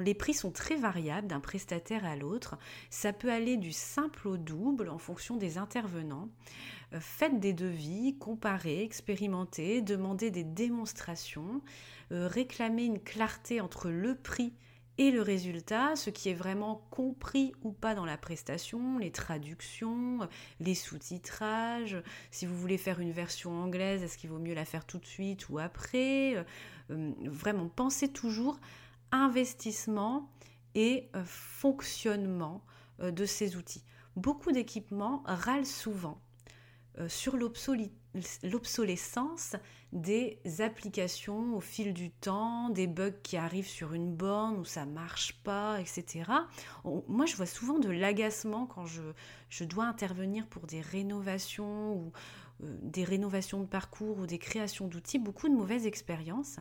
les 0.01 0.13
prix 0.13 0.33
sont 0.33 0.51
très 0.51 0.75
variables 0.75 1.27
d'un 1.27 1.39
prestataire 1.39 2.05
à 2.05 2.15
l'autre. 2.15 2.57
Ça 2.89 3.13
peut 3.13 3.31
aller 3.31 3.55
du 3.55 3.71
simple 3.71 4.27
au 4.27 4.37
double 4.37 4.89
en 4.89 4.97
fonction 4.97 5.37
des 5.37 5.57
intervenants. 5.57 6.27
Euh, 6.93 6.99
faites 6.99 7.39
des 7.39 7.53
devis, 7.53 8.17
comparez, 8.17 8.83
expérimentez, 8.83 9.81
demandez 9.81 10.31
des 10.31 10.43
démonstrations. 10.43 11.61
Euh, 12.11 12.27
réclamer 12.27 12.85
une 12.85 12.99
clarté 12.99 13.61
entre 13.61 13.89
le 13.89 14.15
prix 14.15 14.53
et 14.99 15.11
le 15.11 15.21
résultat, 15.21 15.95
ce 15.95 16.09
qui 16.09 16.27
est 16.27 16.33
vraiment 16.33 16.85
compris 16.91 17.53
ou 17.63 17.71
pas 17.71 17.95
dans 17.95 18.03
la 18.03 18.17
prestation, 18.17 18.97
les 18.97 19.11
traductions, 19.11 20.27
les 20.59 20.75
sous-titrages, 20.75 21.95
si 22.31 22.45
vous 22.45 22.55
voulez 22.57 22.77
faire 22.77 22.99
une 22.99 23.13
version 23.13 23.63
anglaise, 23.63 24.03
est-ce 24.03 24.17
qu'il 24.17 24.29
vaut 24.29 24.39
mieux 24.39 24.53
la 24.53 24.65
faire 24.65 24.85
tout 24.85 24.97
de 24.97 25.05
suite 25.05 25.47
ou 25.47 25.57
après 25.57 26.35
euh, 26.91 27.13
Vraiment, 27.23 27.69
pensez 27.69 28.09
toujours 28.09 28.59
investissement 29.13 30.29
et 30.75 31.07
euh, 31.15 31.23
fonctionnement 31.25 32.61
de 32.99 33.25
ces 33.25 33.55
outils. 33.55 33.85
Beaucoup 34.17 34.51
d'équipements 34.51 35.23
râlent 35.25 35.65
souvent 35.65 36.19
sur 37.07 37.37
l'obsolescence 38.43 39.55
des 39.91 40.39
applications 40.59 41.55
au 41.55 41.59
fil 41.59 41.93
du 41.93 42.11
temps, 42.11 42.69
des 42.69 42.87
bugs 42.87 43.11
qui 43.23 43.37
arrivent 43.37 43.67
sur 43.67 43.93
une 43.93 44.15
borne 44.15 44.57
où 44.57 44.65
ça 44.65 44.85
marche 44.85 45.41
pas, 45.43 45.79
etc. 45.79 46.31
moi, 47.07 47.25
je 47.25 47.35
vois 47.35 47.45
souvent 47.45 47.79
de 47.79 47.89
l'agacement 47.89 48.65
quand 48.65 48.85
je, 48.85 49.01
je, 49.49 49.63
dois 49.63 49.85
intervenir 49.85 50.47
pour 50.47 50.67
des 50.67 50.81
rénovations 50.81 51.93
ou 51.93 52.11
euh, 52.63 52.77
des 52.81 53.03
rénovations 53.03 53.59
de 53.59 53.65
parcours 53.65 54.19
ou 54.19 54.25
des 54.27 54.39
créations 54.39 54.87
d'outils, 54.87 55.19
beaucoup 55.19 55.49
de 55.49 55.55
mauvaises 55.55 55.87
expériences. 55.87 56.57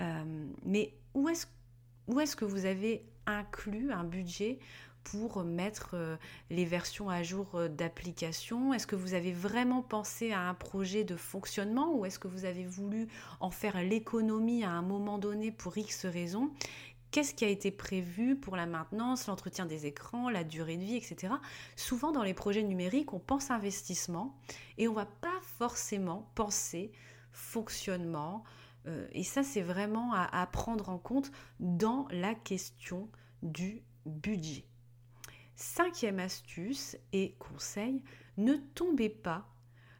Euh, 0.00 0.46
mais 0.64 0.94
où 1.14 1.28
est-ce 1.28 1.46
où 2.10 2.18
est-ce 2.18 2.34
que 2.34 2.44
vous 2.44 2.64
avez 2.64 3.04
inclus 3.26 3.92
un 3.92 4.04
budget 4.04 4.58
pour 5.04 5.44
mettre 5.44 5.90
euh, 5.94 6.16
les 6.50 6.64
versions 6.64 7.08
à 7.08 7.22
jour 7.22 7.46
euh, 7.54 7.68
d'application 7.68 8.72
Est-ce 8.74 8.86
que 8.86 8.96
vous 8.96 9.14
avez 9.14 9.32
vraiment 9.32 9.82
pensé 9.82 10.32
à 10.32 10.40
un 10.40 10.54
projet 10.54 11.04
de 11.04 11.16
fonctionnement 11.16 11.94
ou 11.94 12.04
est-ce 12.04 12.18
que 12.18 12.28
vous 12.28 12.44
avez 12.44 12.64
voulu 12.64 13.08
en 13.40 13.50
faire 13.50 13.82
l'économie 13.82 14.64
à 14.64 14.70
un 14.70 14.82
moment 14.82 15.18
donné 15.18 15.50
pour 15.50 15.76
X 15.76 16.06
raisons? 16.06 16.50
Qu'est-ce 17.10 17.34
qui 17.34 17.44
a 17.44 17.48
été 17.48 17.72
prévu 17.72 18.36
pour 18.36 18.54
la 18.54 18.66
maintenance, 18.66 19.26
l'entretien 19.26 19.66
des 19.66 19.86
écrans, 19.86 20.30
la 20.30 20.44
durée 20.44 20.76
de 20.76 20.84
vie, 20.84 20.96
etc. 20.96 21.34
Souvent 21.74 22.12
dans 22.12 22.22
les 22.22 22.34
projets 22.34 22.62
numériques, 22.62 23.12
on 23.12 23.18
pense 23.18 23.50
investissement 23.50 24.38
et 24.78 24.86
on 24.86 24.92
ne 24.92 24.96
va 24.96 25.06
pas 25.06 25.40
forcément 25.58 26.30
penser 26.36 26.92
fonctionnement. 27.32 28.44
Euh, 28.86 29.08
et 29.10 29.24
ça, 29.24 29.42
c'est 29.42 29.62
vraiment 29.62 30.12
à 30.14 30.46
prendre 30.46 30.88
en 30.88 30.98
compte 30.98 31.32
dans 31.58 32.06
la 32.12 32.34
question 32.36 33.08
du 33.42 33.82
budget. 34.06 34.64
Cinquième 35.62 36.20
astuce 36.20 36.96
et 37.12 37.34
conseil, 37.38 38.02
ne 38.38 38.54
tombez 38.54 39.10
pas 39.10 39.46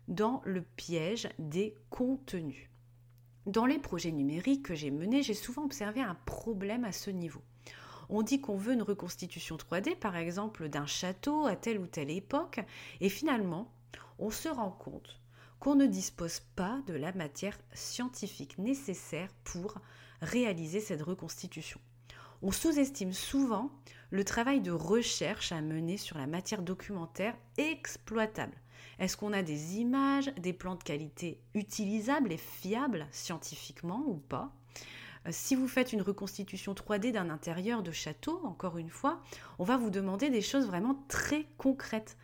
dans 0.08 0.40
le 0.46 0.62
piège 0.62 1.28
des 1.38 1.74
contenus. 1.90 2.70
Dans 3.44 3.66
les 3.66 3.78
projets 3.78 4.10
numériques 4.10 4.64
que 4.64 4.74
j'ai 4.74 4.90
menés, 4.90 5.22
j'ai 5.22 5.34
souvent 5.34 5.64
observé 5.64 6.00
un 6.00 6.14
problème 6.24 6.84
à 6.84 6.92
ce 6.92 7.10
niveau. 7.10 7.42
On 8.08 8.22
dit 8.22 8.40
qu'on 8.40 8.56
veut 8.56 8.72
une 8.72 8.80
reconstitution 8.80 9.58
3D, 9.58 9.96
par 9.96 10.16
exemple, 10.16 10.70
d'un 10.70 10.86
château 10.86 11.44
à 11.44 11.56
telle 11.56 11.78
ou 11.78 11.86
telle 11.86 12.10
époque, 12.10 12.60
et 13.02 13.10
finalement, 13.10 13.70
on 14.18 14.30
se 14.30 14.48
rend 14.48 14.70
compte 14.70 15.20
qu'on 15.58 15.74
ne 15.74 15.84
dispose 15.84 16.40
pas 16.56 16.80
de 16.86 16.94
la 16.94 17.12
matière 17.12 17.58
scientifique 17.74 18.56
nécessaire 18.56 19.28
pour 19.44 19.74
réaliser 20.22 20.80
cette 20.80 21.02
reconstitution. 21.02 21.80
On 22.42 22.52
sous-estime 22.52 23.12
souvent 23.12 23.70
le 24.10 24.24
travail 24.24 24.62
de 24.62 24.72
recherche 24.72 25.52
à 25.52 25.60
mener 25.60 25.98
sur 25.98 26.16
la 26.16 26.26
matière 26.26 26.62
documentaire 26.62 27.36
exploitable. 27.58 28.56
Est-ce 28.98 29.18
qu'on 29.18 29.34
a 29.34 29.42
des 29.42 29.76
images, 29.76 30.32
des 30.36 30.54
plans 30.54 30.74
de 30.74 30.82
qualité 30.82 31.38
utilisables 31.54 32.32
et 32.32 32.38
fiables 32.38 33.06
scientifiquement 33.10 34.02
ou 34.06 34.16
pas? 34.16 34.52
Euh, 35.26 35.30
si 35.32 35.54
vous 35.54 35.68
faites 35.68 35.92
une 35.92 36.00
reconstitution 36.00 36.72
3D 36.72 37.12
d'un 37.12 37.28
intérieur 37.28 37.82
de 37.82 37.92
château, 37.92 38.40
encore 38.44 38.78
une 38.78 38.88
fois, 38.88 39.20
on 39.58 39.64
va 39.64 39.76
vous 39.76 39.90
demander 39.90 40.30
des 40.30 40.40
choses 40.40 40.66
vraiment 40.66 41.04
très 41.08 41.46
concrètes. 41.58 42.16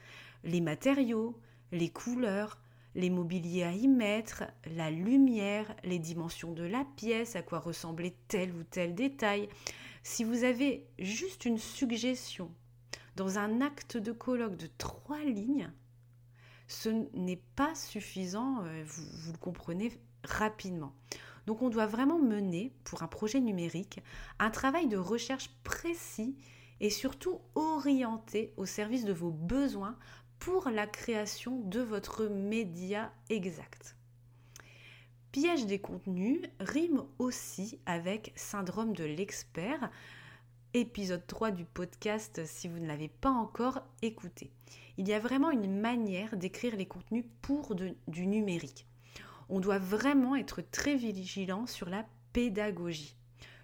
Les 0.44 0.62
matériaux, 0.62 1.38
les 1.72 1.90
couleurs, 1.90 2.58
les 2.96 3.10
mobiliers 3.10 3.62
à 3.62 3.72
y 3.72 3.86
mettre, 3.88 4.44
la 4.74 4.90
lumière, 4.90 5.66
les 5.84 5.98
dimensions 5.98 6.52
de 6.52 6.64
la 6.64 6.84
pièce, 6.96 7.36
à 7.36 7.42
quoi 7.42 7.58
ressemblait 7.58 8.16
tel 8.26 8.52
ou 8.52 8.64
tel 8.64 8.94
détail. 8.94 9.48
Si 10.02 10.24
vous 10.24 10.44
avez 10.44 10.86
juste 10.98 11.44
une 11.44 11.58
suggestion 11.58 12.50
dans 13.14 13.38
un 13.38 13.60
acte 13.60 13.98
de 13.98 14.12
colloque 14.12 14.56
de 14.56 14.68
trois 14.78 15.22
lignes, 15.22 15.70
ce 16.68 16.88
n'est 17.12 17.42
pas 17.54 17.74
suffisant, 17.74 18.64
euh, 18.64 18.82
vous, 18.86 19.32
le 19.32 19.38
comprenez 19.38 19.92
rapidement. 20.24 20.94
Donc 21.46 21.60
on 21.60 21.68
doit 21.68 21.86
vraiment 21.86 22.18
mener, 22.18 22.72
pour 22.82 23.02
un 23.02 23.08
projet 23.08 23.40
numérique, 23.40 24.00
un 24.38 24.50
travail 24.50 24.88
de 24.88 24.96
recherche 24.96 25.50
précis 25.64 26.34
et 26.80 26.90
surtout 26.90 27.40
orienté 27.54 28.54
au 28.56 28.64
service 28.64 29.04
de 29.04 29.12
vos 29.12 29.30
besoins 29.30 29.96
pour 30.38 30.68
la 30.70 30.86
création 30.86 31.60
de 31.60 31.80
votre 31.80 32.26
média 32.26 33.12
exact. 33.28 33.96
Piège 35.32 35.66
des 35.66 35.78
contenus 35.78 36.40
rime 36.60 37.02
aussi 37.18 37.78
avec 37.84 38.32
syndrome 38.36 38.94
de 38.94 39.04
l'expert, 39.04 39.90
épisode 40.72 41.26
3 41.26 41.50
du 41.50 41.64
podcast 41.64 42.40
si 42.46 42.68
vous 42.68 42.78
ne 42.78 42.86
l'avez 42.86 43.08
pas 43.08 43.30
encore 43.30 43.82
écouté. 44.02 44.50
Il 44.98 45.08
y 45.08 45.12
a 45.12 45.18
vraiment 45.18 45.50
une 45.50 45.80
manière 45.80 46.36
d'écrire 46.36 46.76
les 46.76 46.86
contenus 46.86 47.24
pour 47.42 47.74
du 47.74 48.26
numérique. 48.26 48.86
On 49.48 49.60
doit 49.60 49.78
vraiment 49.78 50.36
être 50.36 50.62
très 50.62 50.96
vigilant 50.96 51.66
sur 51.66 51.88
la 51.88 52.06
pédagogie. 52.32 53.16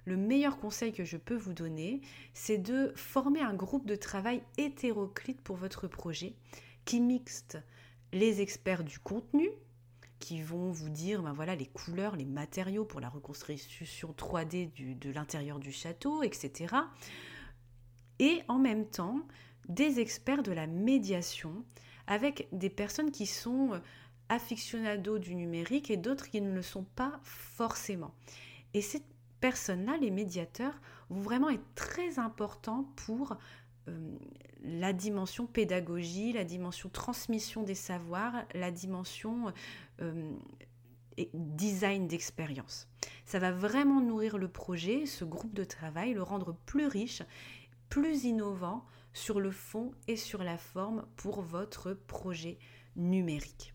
Le 0.04 0.16
meilleur 0.16 0.58
conseil 0.58 0.92
que 0.92 1.04
je 1.04 1.16
peux 1.16 1.36
vous 1.36 1.52
donner, 1.52 2.00
c'est 2.34 2.58
de 2.58 2.92
former 2.96 3.40
un 3.40 3.54
groupe 3.54 3.86
de 3.86 3.96
travail 3.96 4.42
hétéroclite 4.58 5.40
pour 5.40 5.56
votre 5.56 5.86
projet 5.86 6.34
qui 6.84 7.00
mixte 7.00 7.58
les 8.12 8.40
experts 8.40 8.84
du 8.84 8.98
contenu, 8.98 9.48
qui 10.18 10.42
vont 10.42 10.70
vous 10.70 10.90
dire 10.90 11.22
ben 11.22 11.32
voilà, 11.32 11.54
les 11.54 11.66
couleurs, 11.66 12.16
les 12.16 12.24
matériaux 12.24 12.84
pour 12.84 13.00
la 13.00 13.08
reconstruction 13.08 14.14
3D 14.16 14.98
de 14.98 15.10
l'intérieur 15.10 15.58
du 15.58 15.72
château, 15.72 16.22
etc. 16.22 16.74
Et 18.18 18.42
en 18.48 18.58
même 18.58 18.86
temps, 18.86 19.20
des 19.68 20.00
experts 20.00 20.42
de 20.42 20.52
la 20.52 20.66
médiation 20.66 21.64
avec 22.06 22.48
des 22.52 22.70
personnes 22.70 23.10
qui 23.10 23.26
sont 23.26 23.80
aficionados 24.28 25.18
du 25.18 25.34
numérique 25.34 25.90
et 25.90 25.96
d'autres 25.96 26.28
qui 26.28 26.40
ne 26.40 26.54
le 26.54 26.62
sont 26.62 26.84
pas 26.84 27.20
forcément. 27.22 28.14
Et 28.74 28.80
ces 28.80 29.02
personnes-là, 29.42 29.98
les 30.00 30.10
médiateurs, 30.10 30.80
vont 31.10 31.20
vraiment 31.20 31.50
être 31.50 31.74
très 31.74 32.18
importants 32.18 32.86
pour 32.96 33.36
euh, 33.88 34.16
la 34.62 34.92
dimension 34.92 35.46
pédagogie, 35.46 36.32
la 36.32 36.44
dimension 36.44 36.88
transmission 36.88 37.62
des 37.64 37.74
savoirs, 37.74 38.44
la 38.54 38.70
dimension 38.70 39.52
euh, 40.00 40.32
design 41.34 42.06
d'expérience. 42.06 42.88
Ça 43.24 43.40
va 43.40 43.50
vraiment 43.50 44.00
nourrir 44.00 44.38
le 44.38 44.48
projet, 44.48 45.06
ce 45.06 45.24
groupe 45.24 45.52
de 45.52 45.64
travail, 45.64 46.14
le 46.14 46.22
rendre 46.22 46.54
plus 46.64 46.86
riche, 46.86 47.22
plus 47.88 48.24
innovant 48.24 48.86
sur 49.12 49.40
le 49.40 49.50
fond 49.50 49.92
et 50.06 50.16
sur 50.16 50.44
la 50.44 50.56
forme 50.56 51.04
pour 51.16 51.42
votre 51.42 51.92
projet 51.92 52.58
numérique. 52.94 53.74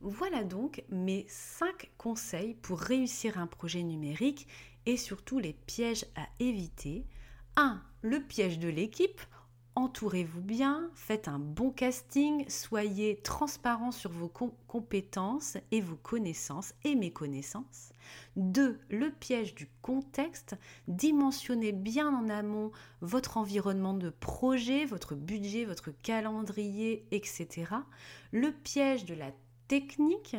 Voilà 0.00 0.42
donc 0.42 0.82
mes 0.88 1.26
5 1.28 1.92
conseils 1.96 2.54
pour 2.54 2.80
réussir 2.80 3.38
un 3.38 3.46
projet 3.46 3.82
numérique 3.82 4.48
et 4.86 4.96
surtout 4.96 5.38
les 5.38 5.52
pièges 5.52 6.06
à 6.16 6.26
éviter. 6.40 7.06
1. 7.56 7.82
Le 8.02 8.20
piège 8.20 8.58
de 8.58 8.68
l'équipe. 8.68 9.20
Entourez-vous 9.74 10.42
bien, 10.42 10.90
faites 10.94 11.28
un 11.28 11.38
bon 11.38 11.70
casting, 11.70 12.44
soyez 12.46 13.16
transparent 13.22 13.90
sur 13.90 14.10
vos 14.10 14.30
compétences 14.66 15.56
et 15.70 15.80
vos 15.80 15.96
connaissances 15.96 16.74
et 16.84 16.94
mes 16.94 17.10
connaissances. 17.10 17.92
2. 18.36 18.78
Le 18.90 19.10
piège 19.10 19.54
du 19.54 19.70
contexte. 19.80 20.56
Dimensionnez 20.88 21.72
bien 21.72 22.14
en 22.14 22.28
amont 22.28 22.70
votre 23.00 23.38
environnement 23.38 23.94
de 23.94 24.10
projet, 24.10 24.84
votre 24.84 25.14
budget, 25.14 25.64
votre 25.64 25.90
calendrier, 25.90 27.06
etc. 27.10 27.48
Le 28.30 28.52
piège 28.52 29.06
de 29.06 29.14
la 29.14 29.30
technique. 29.68 30.36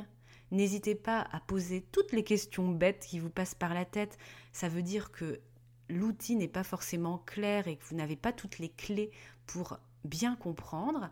N'hésitez 0.53 0.93
pas 0.93 1.27
à 1.31 1.39
poser 1.39 1.81
toutes 1.91 2.11
les 2.11 2.23
questions 2.23 2.69
bêtes 2.69 3.07
qui 3.09 3.17
vous 3.17 3.31
passent 3.31 3.55
par 3.55 3.73
la 3.73 3.85
tête. 3.85 4.19
Ça 4.51 4.69
veut 4.69 4.83
dire 4.83 5.11
que 5.11 5.41
l'outil 5.89 6.35
n'est 6.35 6.47
pas 6.47 6.63
forcément 6.63 7.17
clair 7.17 7.67
et 7.67 7.75
que 7.75 7.83
vous 7.85 7.95
n'avez 7.95 8.15
pas 8.15 8.31
toutes 8.31 8.59
les 8.59 8.69
clés 8.69 9.09
pour 9.47 9.79
bien 10.05 10.35
comprendre. 10.35 11.09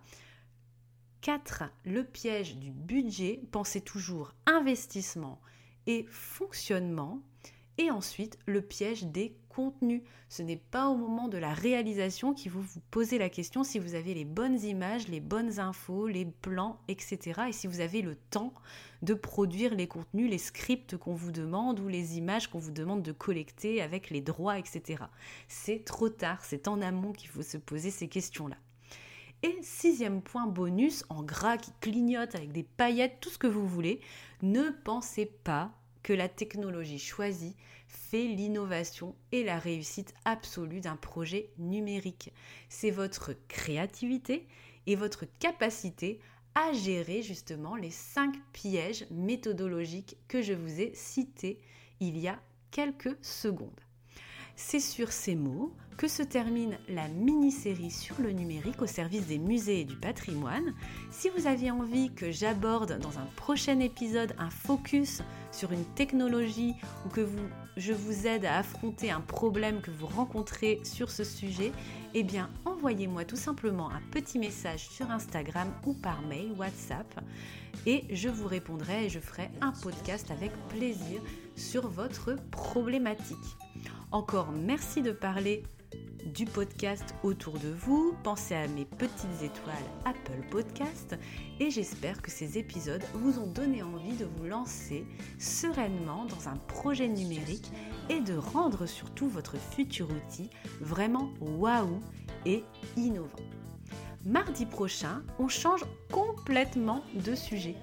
4. 1.22 1.64
Le 1.86 2.04
piège 2.04 2.58
du 2.58 2.70
budget. 2.70 3.42
Pensez 3.52 3.82
toujours 3.82 4.36
investissement 4.46 5.42
et 5.88 6.06
fonctionnement. 6.08 7.20
Et 7.82 7.90
ensuite, 7.90 8.38
le 8.46 8.62
piège 8.62 9.06
des 9.06 9.36
contenus. 9.50 10.04
Ce 10.30 10.44
n'est 10.44 10.62
pas 10.70 10.88
au 10.88 10.96
moment 10.96 11.28
de 11.28 11.40
la 11.40 11.52
réalisation 11.52 12.36
qu'il 12.36 12.52
vous 12.52 12.62
vous 12.62 12.80
posez 12.92 13.18
la 13.18 13.28
question 13.28 13.64
si 13.64 13.80
vous 13.80 13.96
avez 13.96 14.14
les 14.14 14.24
bonnes 14.24 14.62
images, 14.62 15.08
les 15.08 15.20
bonnes 15.20 15.60
infos, 15.60 16.06
les 16.06 16.26
plans, 16.26 16.80
etc. 16.88 17.42
Et 17.50 17.52
si 17.52 17.66
vous 17.66 17.80
avez 17.80 18.04
le 18.04 18.14
temps 18.30 18.54
de 19.02 19.16
produire 19.16 19.74
les 19.74 19.88
contenus, 19.88 20.30
les 20.30 20.38
scripts 20.38 20.96
qu'on 20.96 21.16
vous 21.16 21.32
demande 21.32 21.80
ou 21.80 21.88
les 21.88 22.20
images 22.20 22.52
qu'on 22.52 22.60
vous 22.60 22.70
demande 22.70 23.02
de 23.02 23.12
collecter 23.12 23.82
avec 23.82 24.12
les 24.12 24.22
droits, 24.22 24.60
etc. 24.60 25.06
C'est 25.48 25.84
trop 25.84 26.10
tard, 26.10 26.46
c'est 26.46 26.68
en 26.68 26.84
amont 26.84 27.14
qu'il 27.14 27.30
faut 27.30 27.42
se 27.42 27.58
poser 27.58 27.90
ces 27.90 28.08
questions-là. 28.08 28.58
Et 29.42 29.58
sixième 29.64 30.22
point 30.22 30.46
bonus, 30.46 31.04
en 31.10 31.24
gras 31.24 31.58
qui 31.58 31.72
clignote 31.82 32.36
avec 32.36 32.52
des 32.52 32.62
paillettes, 32.62 33.18
tout 33.22 33.32
ce 33.32 33.40
que 33.40 33.48
vous 33.48 33.68
voulez, 33.68 34.02
ne 34.44 34.70
pensez 34.70 35.26
pas 35.26 35.72
que 36.04 36.14
la 36.14 36.30
technologie 36.30 37.00
choisie 37.00 37.56
fait 37.88 38.24
l'innovation 38.24 39.16
et 39.32 39.44
la 39.44 39.60
réussite 39.60 40.14
absolue 40.26 40.82
d'un 40.82 40.96
projet 40.96 41.50
numérique. 41.58 42.34
C'est 42.70 42.92
votre 42.92 43.34
créativité 43.48 44.48
et 44.88 44.96
votre 44.96 45.26
capacité 45.40 46.20
à 46.56 46.74
gérer 46.74 47.22
justement 47.22 47.76
les 47.76 47.92
cinq 47.92 48.36
pièges 48.54 49.06
méthodologiques 49.12 50.18
que 50.28 50.42
je 50.42 50.54
vous 50.54 50.82
ai 50.82 50.92
cités 50.94 51.60
il 52.00 52.18
y 52.18 52.28
a 52.28 52.40
quelques 52.72 53.16
secondes. 53.22 53.80
C'est 54.56 54.80
sur 54.80 55.12
ces 55.12 55.36
mots 55.36 55.72
que 56.02 56.08
se 56.08 56.24
termine 56.24 56.80
la 56.90 57.08
mini-série 57.10 57.92
sur 57.92 58.20
le 58.20 58.32
numérique 58.32 58.82
au 58.82 58.88
service 58.88 59.28
des 59.28 59.38
musées 59.38 59.82
et 59.82 59.86
du 59.86 59.96
patrimoine. 59.96 60.74
Si 61.12 61.30
vous 61.30 61.46
aviez 61.46 61.70
envie 61.70 62.12
que 62.12 62.32
j'aborde 62.32 62.98
dans 62.98 63.20
un 63.20 63.28
prochain 63.36 63.80
épisode 63.80 64.34
un 64.40 64.50
focus 64.50 65.22
sur 65.52 65.72
une 65.72 65.86
technologie 65.94 66.74
ou 67.06 67.10
que 67.10 67.22
vous, 67.22 67.48
je 67.78 67.94
vous 67.94 68.26
aide 68.26 68.46
à 68.46 68.58
affronter 68.58 69.12
un 69.12 69.22
problème 69.22 69.82
que 69.82 69.92
vous 69.92 70.08
rencontrez 70.08 70.80
sur 70.84 71.12
ce 71.12 71.24
sujet, 71.24 71.72
eh 72.16 72.24
bien 72.24 72.50
envoyez-moi 72.66 73.24
tout 73.24 73.36
simplement 73.36 73.92
un 73.92 74.02
petit 74.10 74.40
message 74.40 74.90
sur 74.90 75.12
Instagram 75.12 75.72
ou 75.86 75.94
par 75.94 76.24
mail, 76.24 76.52
WhatsApp, 76.58 77.20
et 77.86 78.06
je 78.10 78.28
vous 78.28 78.48
répondrai 78.48 79.06
et 79.06 79.10
je 79.10 79.20
ferai 79.20 79.52
un 79.62 79.72
podcast 79.72 80.32
avec 80.32 80.52
plaisir 80.70 81.22
sur 81.56 81.88
votre 81.88 82.36
problématique. 82.50 83.38
Encore 84.12 84.52
merci 84.52 85.02
de 85.02 85.14
parler 85.14 85.64
du 86.26 86.44
podcast 86.44 87.16
autour 87.24 87.58
de 87.60 87.70
vous. 87.70 88.14
Pensez 88.24 88.54
à 88.56 88.68
mes 88.68 88.84
petites 88.84 89.42
étoiles 89.42 89.74
Apple 90.04 90.46
Podcast 90.50 91.16
et 91.62 91.72
j'espère 91.72 92.22
que 92.22 92.30
ces 92.30 92.58
épisodes 92.58 93.04
vous 93.14 93.40
ont 93.40 93.48
donné 93.48 93.82
envie 93.82 94.18
de 94.18 94.26
vous 94.26 94.48
lancer 94.48 95.06
sereinement 95.40 96.26
dans 96.26 96.50
un 96.50 96.58
projet 96.58 97.08
numérique 97.08 97.72
et 98.10 98.20
de 98.20 98.34
rendre 98.34 98.86
surtout 98.86 99.30
votre 99.30 99.56
futur 99.56 100.10
outil 100.10 100.50
vraiment 100.82 101.30
waouh 101.40 102.02
et 102.46 102.66
innovant. 102.98 103.40
Mardi 104.26 104.66
prochain, 104.66 105.24
on 105.40 105.48
change 105.48 105.86
complètement 106.12 107.02
de 107.16 107.34
sujet. 107.34 107.76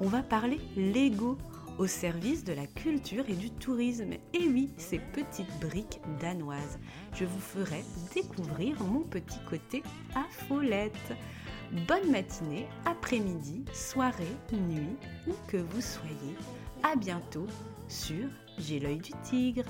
On 0.00 0.08
va 0.08 0.24
parler 0.24 0.58
Lego 0.76 1.38
au 1.78 1.86
service 1.86 2.44
de 2.44 2.52
la 2.52 2.66
culture 2.66 3.24
et 3.28 3.34
du 3.34 3.50
tourisme. 3.50 4.12
Et 4.32 4.48
oui, 4.48 4.70
ces 4.76 4.98
petites 4.98 5.60
briques 5.60 6.00
danoises. 6.20 6.78
Je 7.14 7.24
vous 7.24 7.40
ferai 7.40 7.82
découvrir 8.14 8.82
mon 8.82 9.00
petit 9.00 9.38
côté 9.48 9.82
à. 10.14 10.24
Bonne 11.88 12.10
matinée, 12.10 12.66
après-midi, 12.84 13.64
soirée, 13.72 14.24
nuit, 14.52 14.96
où 15.26 15.32
que 15.48 15.56
vous 15.56 15.80
soyez. 15.80 16.36
À 16.82 16.94
bientôt 16.94 17.46
sur 17.88 18.28
J'ai 18.58 18.78
l'œil 18.78 18.98
du 18.98 19.12
tigre. 19.24 19.64